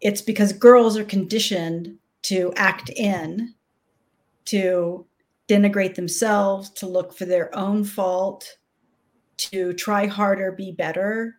[0.02, 3.54] It's because girls are conditioned to act in,
[4.46, 5.06] to
[5.48, 8.58] denigrate themselves, to look for their own fault,
[9.38, 11.36] to try harder, be better.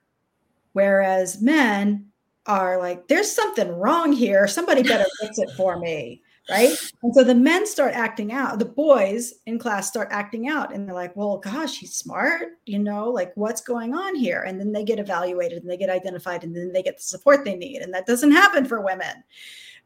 [0.73, 2.07] Whereas men
[2.47, 4.47] are like, there's something wrong here.
[4.47, 6.23] Somebody better fix it for me.
[6.51, 6.77] Right.
[7.03, 10.87] And so the men start acting out, the boys in class start acting out, and
[10.87, 12.59] they're like, well, gosh, he's smart.
[12.67, 14.43] You know, like what's going on here?
[14.43, 17.45] And then they get evaluated and they get identified and then they get the support
[17.45, 17.81] they need.
[17.81, 19.25] And that doesn't happen for women.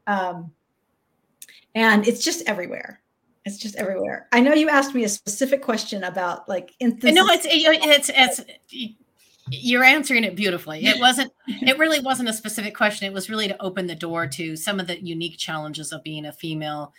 [0.05, 0.51] Um,
[1.75, 3.01] and it's just everywhere.
[3.45, 4.27] It's just everywhere.
[4.33, 7.15] I know you asked me a specific question about like instances.
[7.15, 8.41] No, it's it's it's
[9.51, 10.85] you're answering it beautifully.
[10.85, 13.07] It wasn't it really wasn't a specific question.
[13.07, 16.25] It was really to open the door to some of the unique challenges of being
[16.25, 16.93] a female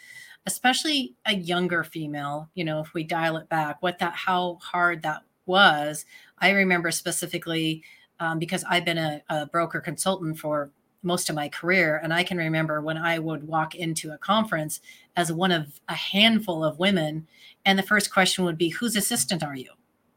[0.46, 2.48] especially a younger female.
[2.54, 6.06] You know if we dial it back what that how hard that was.
[6.38, 7.82] I remember specifically
[8.18, 10.70] um, because i've been a, a broker consultant for
[11.02, 14.80] most of my career and i can remember when i would walk into a conference
[15.16, 17.26] as one of a handful of women
[17.64, 19.70] and the first question would be whose assistant are you?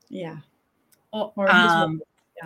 [0.10, 0.38] Yeah.
[1.12, 2.02] Or, um,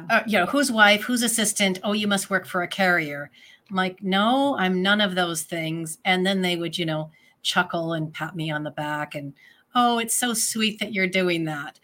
[0.09, 1.79] uh, you know, whose wife, whose assistant?
[1.83, 3.29] Oh, you must work for a carrier.
[3.69, 5.97] I'm like, no, I'm none of those things.
[6.05, 9.33] And then they would, you know, chuckle and pat me on the back and,
[9.75, 11.79] oh, it's so sweet that you're doing that.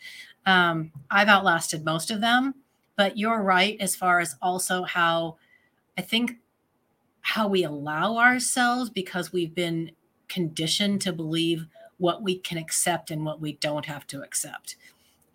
[0.45, 2.55] Um, I've outlasted most of them,
[2.95, 5.37] but you're right as far as also how
[5.97, 6.37] I think
[7.21, 9.91] how we allow ourselves because we've been
[10.27, 14.75] conditioned to believe what we can accept and what we don't have to accept.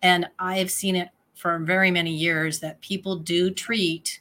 [0.01, 1.09] And I've seen it
[1.39, 4.19] for very many years that people do treat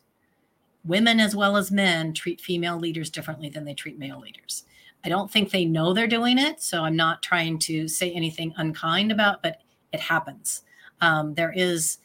[0.84, 4.62] women as well as men treat female leaders differently than they treat male leaders.
[5.04, 8.54] I don't think they know they're doing it, so I'm not trying to say anything
[8.56, 9.60] unkind about, but
[9.92, 10.62] it happens.
[11.00, 11.98] Um, there is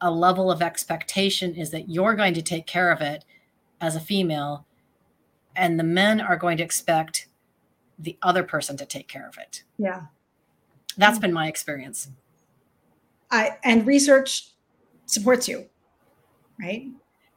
[0.00, 3.24] a level of expectation is that you're going to take care of it
[3.80, 4.66] as a female,
[5.54, 7.28] and the men are going to expect
[7.96, 9.62] the other person to take care of it.
[9.78, 10.06] Yeah,
[10.96, 12.08] that's been my experience.
[13.30, 14.52] I and research
[15.06, 15.66] supports you,
[16.60, 16.86] right?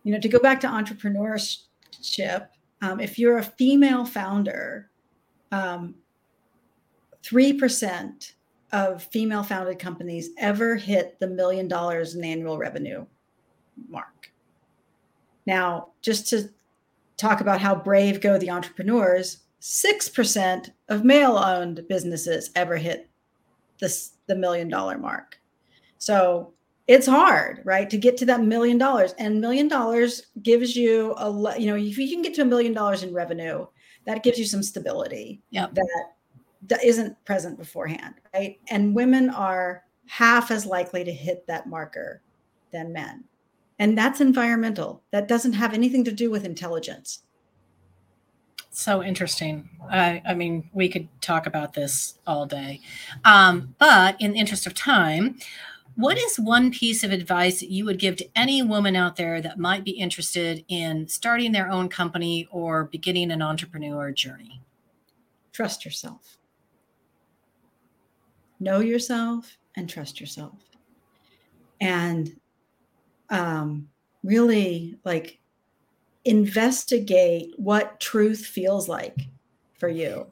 [0.04, 2.48] You know, to go back to entrepreneurship,
[2.82, 4.90] um, if you're a female founder,
[5.52, 5.96] um,
[7.24, 8.34] three percent
[8.72, 13.06] of female founded companies ever hit the million dollars in annual revenue
[13.90, 14.32] mark.
[15.46, 16.50] Now, just to
[17.18, 23.10] talk about how brave go the entrepreneurs, 6% of male owned businesses ever hit
[23.80, 25.41] this the million dollar mark.
[26.02, 26.52] So
[26.88, 29.14] it's hard, right, to get to that million dollars.
[29.20, 32.74] And million dollars gives you a, you know, if you can get to a million
[32.74, 33.68] dollars in revenue,
[34.06, 35.76] that gives you some stability yep.
[35.76, 36.14] that,
[36.70, 38.60] that isn't present beforehand, right?
[38.72, 42.24] And women are half as likely to hit that marker
[42.72, 43.24] than men.
[43.78, 45.04] And that's environmental.
[45.12, 47.22] That doesn't have anything to do with intelligence.
[48.72, 49.70] So interesting.
[49.92, 52.80] I, I mean, we could talk about this all day.
[53.24, 55.38] Um, but in the interest of time,
[55.96, 59.42] what is one piece of advice that you would give to any woman out there
[59.42, 64.62] that might be interested in starting their own company or beginning an entrepreneur journey?
[65.52, 66.38] Trust yourself.
[68.60, 70.60] Know yourself and trust yourself.
[71.80, 72.40] And
[73.30, 73.90] um,
[74.24, 75.40] really like
[76.26, 79.18] investigate what truth feels like
[79.80, 80.28] for you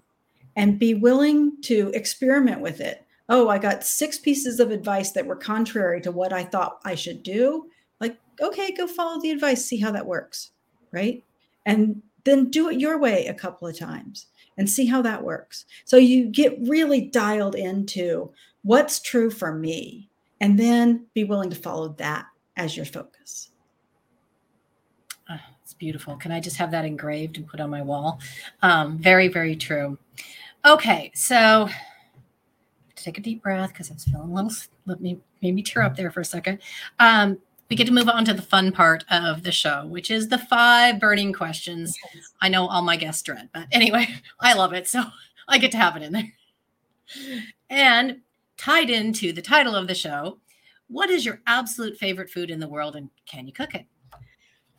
[0.55, 5.25] and be willing to experiment with it oh, I got six pieces of advice that
[5.25, 7.69] were contrary to what I thought I should do.
[7.99, 10.51] Like, okay, go follow the advice, see how that works.
[10.91, 11.23] Right.
[11.65, 14.27] And then do it your way a couple of times
[14.57, 15.65] and see how that works.
[15.85, 18.31] So you get really dialed into
[18.63, 20.09] what's true for me
[20.41, 22.25] and then be willing to follow that
[22.57, 23.51] as your focus.
[25.29, 26.15] Oh, it's beautiful.
[26.17, 28.19] Can I just have that engraved and put on my wall?
[28.61, 29.97] Um, very, very true.
[30.65, 31.69] Okay, so
[33.03, 34.51] take a deep breath because I was feeling a little.
[34.85, 36.59] Let me maybe tear up there for a second.
[36.99, 37.39] Um,
[37.69, 40.39] we get to move on to the fun part of the show, which is the
[40.39, 41.95] five burning questions.
[42.41, 44.07] I know all my guests dread, but anyway,
[44.39, 45.03] I love it, so
[45.47, 46.33] I get to have it in there.
[47.69, 48.21] And
[48.57, 50.39] tied into the title of the show,
[50.87, 53.85] what is your absolute favorite food in the world, and can you cook it?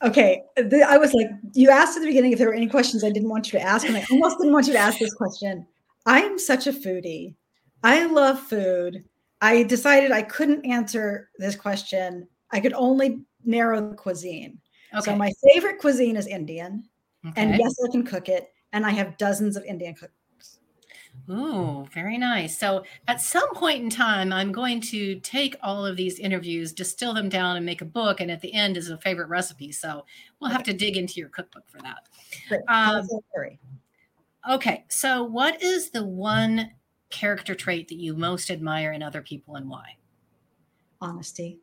[0.03, 3.05] Okay, the, I was like, you asked at the beginning if there were any questions
[3.05, 5.15] I didn't want you to ask, and I almost didn't want you to ask this
[5.15, 5.67] question.
[6.07, 7.35] I am such a foodie.
[7.83, 9.05] I love food.
[9.41, 12.29] I decided I couldn't answer this question.
[12.53, 14.59] I could only narrow the cuisine.
[14.95, 15.13] Okay.
[15.13, 16.85] So my favorite cuisine is Indian.
[17.27, 17.41] Okay.
[17.41, 18.53] And yes, I can cook it.
[18.73, 20.15] And I have dozens of Indian cooks.
[21.29, 22.59] Ooh, very nice.
[22.59, 27.15] So at some point in time, I'm going to take all of these interviews, distill
[27.15, 28.21] them down, and make a book.
[28.21, 29.73] And at the end is a favorite recipe.
[29.73, 30.05] So
[30.41, 32.09] we'll have to dig into your cookbook for that.
[32.69, 33.07] Um,
[34.51, 34.85] okay.
[34.89, 36.71] So, what is the one
[37.11, 39.97] character trait that you most admire in other people and why?
[41.01, 41.61] Honesty.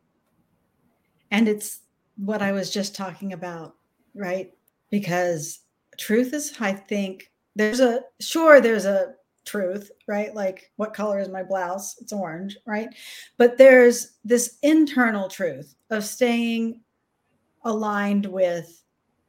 [1.32, 1.82] And it's
[2.18, 3.76] what I was just talking about,
[4.14, 4.54] right?
[4.90, 5.60] Because
[5.98, 10.34] truth is, I think, there's a sure, there's a truth, right?
[10.36, 11.98] Like, what color is my blouse?
[12.00, 12.90] It's orange, right?
[13.38, 16.82] But there's this internal truth of staying
[17.64, 18.84] aligned with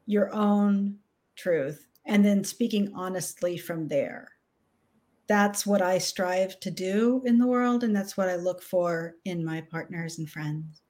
[0.06, 0.96] your own
[1.36, 4.28] truth and then speaking honestly from there
[5.28, 7.84] that's what I strive to do in the world.
[7.84, 10.80] And that's what I look for in my partners and friends.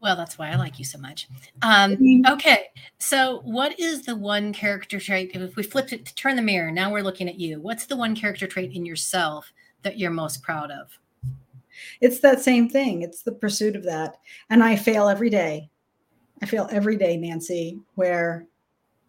[0.00, 1.26] Well, that's why I like you so much.
[1.62, 2.66] Um, okay.
[2.98, 5.32] So, what is the one character trait?
[5.34, 7.60] If we flipped it to turn the mirror, now we're looking at you.
[7.60, 9.52] What's the one character trait in yourself
[9.82, 10.96] that you're most proud of?
[12.00, 13.02] It's that same thing.
[13.02, 14.18] It's the pursuit of that.
[14.50, 15.68] And I fail every day.
[16.42, 18.46] I fail every day, Nancy, where,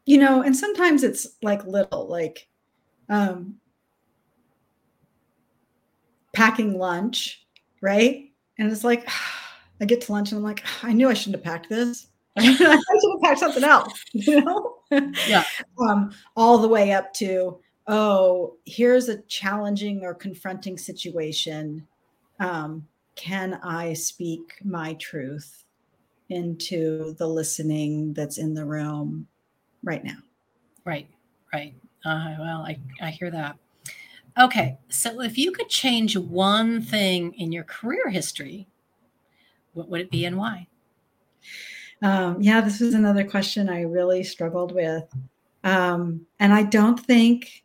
[0.08, 2.49] you know, and sometimes it's like little, like
[3.10, 3.56] um,
[6.34, 7.46] packing lunch,
[7.82, 8.32] right?
[8.58, 9.10] And it's like,
[9.82, 12.08] I get to lunch and I'm like, I knew I shouldn't have packed this.
[12.38, 14.76] I should have packed something else, you know?
[15.28, 15.44] Yeah.
[15.80, 21.86] um, all the way up to, oh, here's a challenging or confronting situation.
[22.40, 25.66] Um, can I speak my truth
[26.30, 29.28] into the listening that's in the room
[29.84, 30.18] right now?
[30.86, 31.08] Right,
[31.52, 31.74] right.
[32.06, 33.58] Uh, well, I, I hear that.
[34.40, 38.68] Okay, so if you could change one thing in your career history,
[39.74, 40.68] what would it be and why?
[42.02, 45.04] Um, yeah, this was another question I really struggled with.
[45.64, 47.64] Um, and I don't think,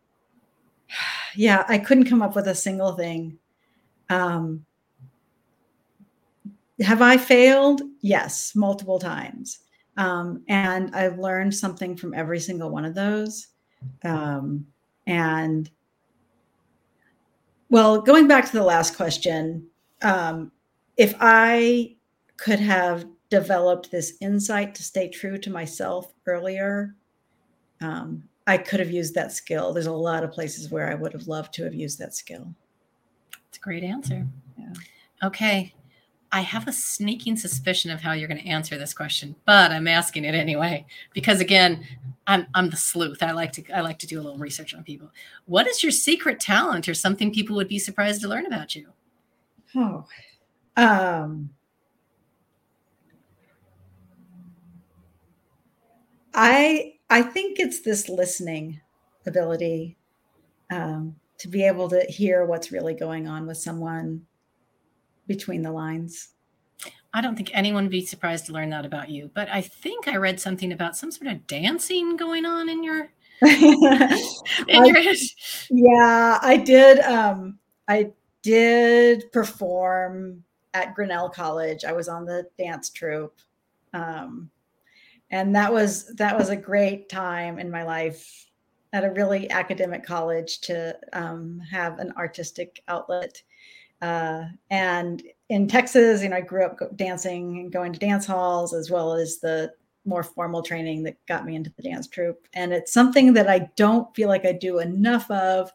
[1.37, 3.39] yeah, I couldn't come up with a single thing.
[4.11, 4.65] Um,
[6.81, 7.83] have I failed?
[8.01, 9.61] Yes, multiple times.
[9.97, 13.49] Um, and I've learned something from every single one of those.
[14.05, 14.67] Um,
[15.07, 15.71] and
[17.71, 19.67] well, going back to the last question,
[20.03, 20.53] um,
[20.97, 21.97] if I
[22.37, 26.95] could have developed this insight to stay true to myself earlier,
[27.81, 29.73] um, I could have used that skill.
[29.73, 32.55] There's a lot of places where I would have loved to have used that skill.
[33.49, 34.27] It's a great answer.
[34.59, 34.73] Yeah.
[35.23, 35.75] Okay.
[36.35, 39.87] I have a sneaking suspicion of how you're going to answer this question, but I'm
[39.87, 41.87] asking it anyway because again,
[42.27, 43.23] I'm I'm the sleuth.
[43.23, 45.13] I like to I like to do a little research on people.
[45.47, 48.89] What is your secret talent or something people would be surprised to learn about you?
[49.77, 50.07] Oh.
[50.77, 51.51] Um
[56.35, 58.81] I I think it's this listening
[59.25, 59.97] ability
[60.73, 64.27] um, to be able to hear what's really going on with someone
[65.27, 66.29] between the lines.
[67.13, 70.09] I don't think anyone would be surprised to learn that about you, but I think
[70.09, 73.13] I read something about some sort of dancing going on in your
[73.43, 75.17] in your I,
[75.71, 78.11] Yeah, I did um I
[78.43, 81.85] did perform at Grinnell College.
[81.85, 83.39] I was on the dance troupe.
[83.93, 84.51] Um
[85.31, 88.47] and that was that was a great time in my life
[88.95, 93.43] at a really academic college to um, have an artistic outlet
[94.03, 98.75] uh, and in Texas, you know, I grew up dancing and going to dance halls
[98.75, 99.73] as well as the
[100.05, 102.47] more formal training that got me into the dance troupe.
[102.53, 105.71] And it's something that I don't feel like I do enough of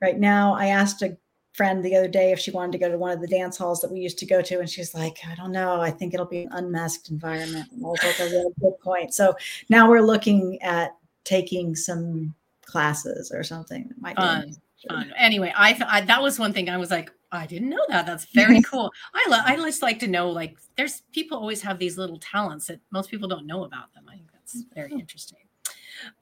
[0.00, 0.54] right now.
[0.54, 1.16] I asked a
[1.54, 3.80] friend the other day if she wanted to go to one of the dance halls
[3.80, 5.80] that we used to go to, and she's like, I don't know.
[5.80, 7.70] I think it'll be an unmasked environment.
[7.72, 9.14] And like, a really good point.
[9.14, 9.34] So
[9.68, 12.34] now we're looking at taking some
[12.64, 14.48] classes or something that might fun.
[14.48, 15.12] Be fun.
[15.16, 18.06] Anyway, I, I that was one thing I was like, I didn't know that.
[18.06, 18.92] That's very cool.
[19.14, 22.66] I lo- I just like to know like there's people always have these little talents
[22.66, 24.04] that most people don't know about them.
[24.08, 25.00] I think that's very mm-hmm.
[25.00, 25.38] interesting.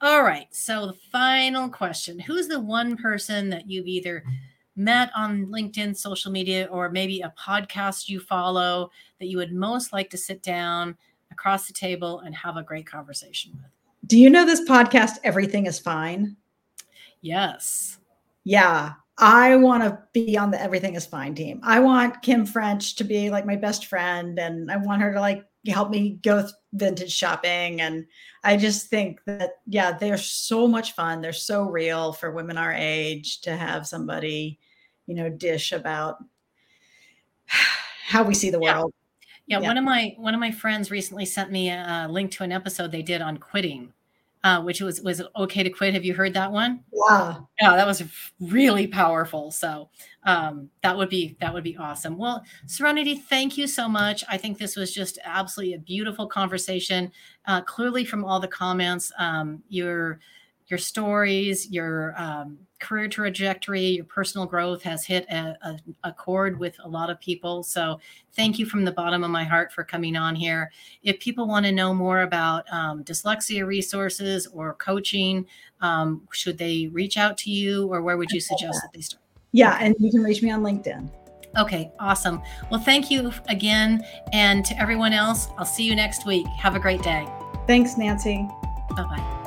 [0.01, 0.47] All right.
[0.51, 4.23] So the final question: Who's the one person that you've either
[4.75, 8.89] met on LinkedIn, social media, or maybe a podcast you follow
[9.19, 10.97] that you would most like to sit down
[11.31, 13.71] across the table and have a great conversation with?
[14.07, 16.35] Do you know this podcast, Everything is Fine?
[17.21, 17.99] Yes.
[18.43, 18.93] Yeah.
[19.17, 21.59] I want to be on the Everything is Fine team.
[21.63, 25.19] I want Kim French to be like my best friend and I want her to
[25.19, 27.81] like help me go vintage shopping.
[27.81, 28.05] And
[28.43, 31.21] I just think that, yeah, they're so much fun.
[31.21, 34.59] They're so real for women our age to have somebody,
[35.05, 36.17] you know, dish about
[37.45, 38.93] how we see the world.
[39.45, 39.59] Yeah.
[39.59, 39.67] yeah.
[39.67, 42.91] One of my, one of my friends recently sent me a link to an episode
[42.91, 43.93] they did on quitting
[44.43, 45.93] uh, which was was okay to quit.
[45.93, 46.83] Have you heard that one?
[46.91, 48.03] Yeah, yeah, that was
[48.39, 49.51] really powerful.
[49.51, 49.89] So
[50.23, 52.17] um, that would be that would be awesome.
[52.17, 54.23] Well, Serenity, thank you so much.
[54.29, 57.11] I think this was just absolutely a beautiful conversation.
[57.45, 60.19] Uh, clearly, from all the comments, um, you're
[60.67, 66.59] your stories, your um, career trajectory, your personal growth has hit a, a, a, chord
[66.59, 67.63] with a lot of people.
[67.63, 67.99] So,
[68.33, 70.71] thank you from the bottom of my heart for coming on here.
[71.03, 75.45] If people want to know more about um, dyslexia resources or coaching,
[75.81, 79.21] um, should they reach out to you, or where would you suggest that they start?
[79.53, 81.09] Yeah, and you can reach me on LinkedIn.
[81.57, 82.41] Okay, awesome.
[82.69, 84.05] Well, thank you again.
[84.31, 86.47] And to everyone else, I'll see you next week.
[86.47, 87.27] Have a great day.
[87.67, 88.47] Thanks, Nancy.
[88.95, 89.40] Bye bye.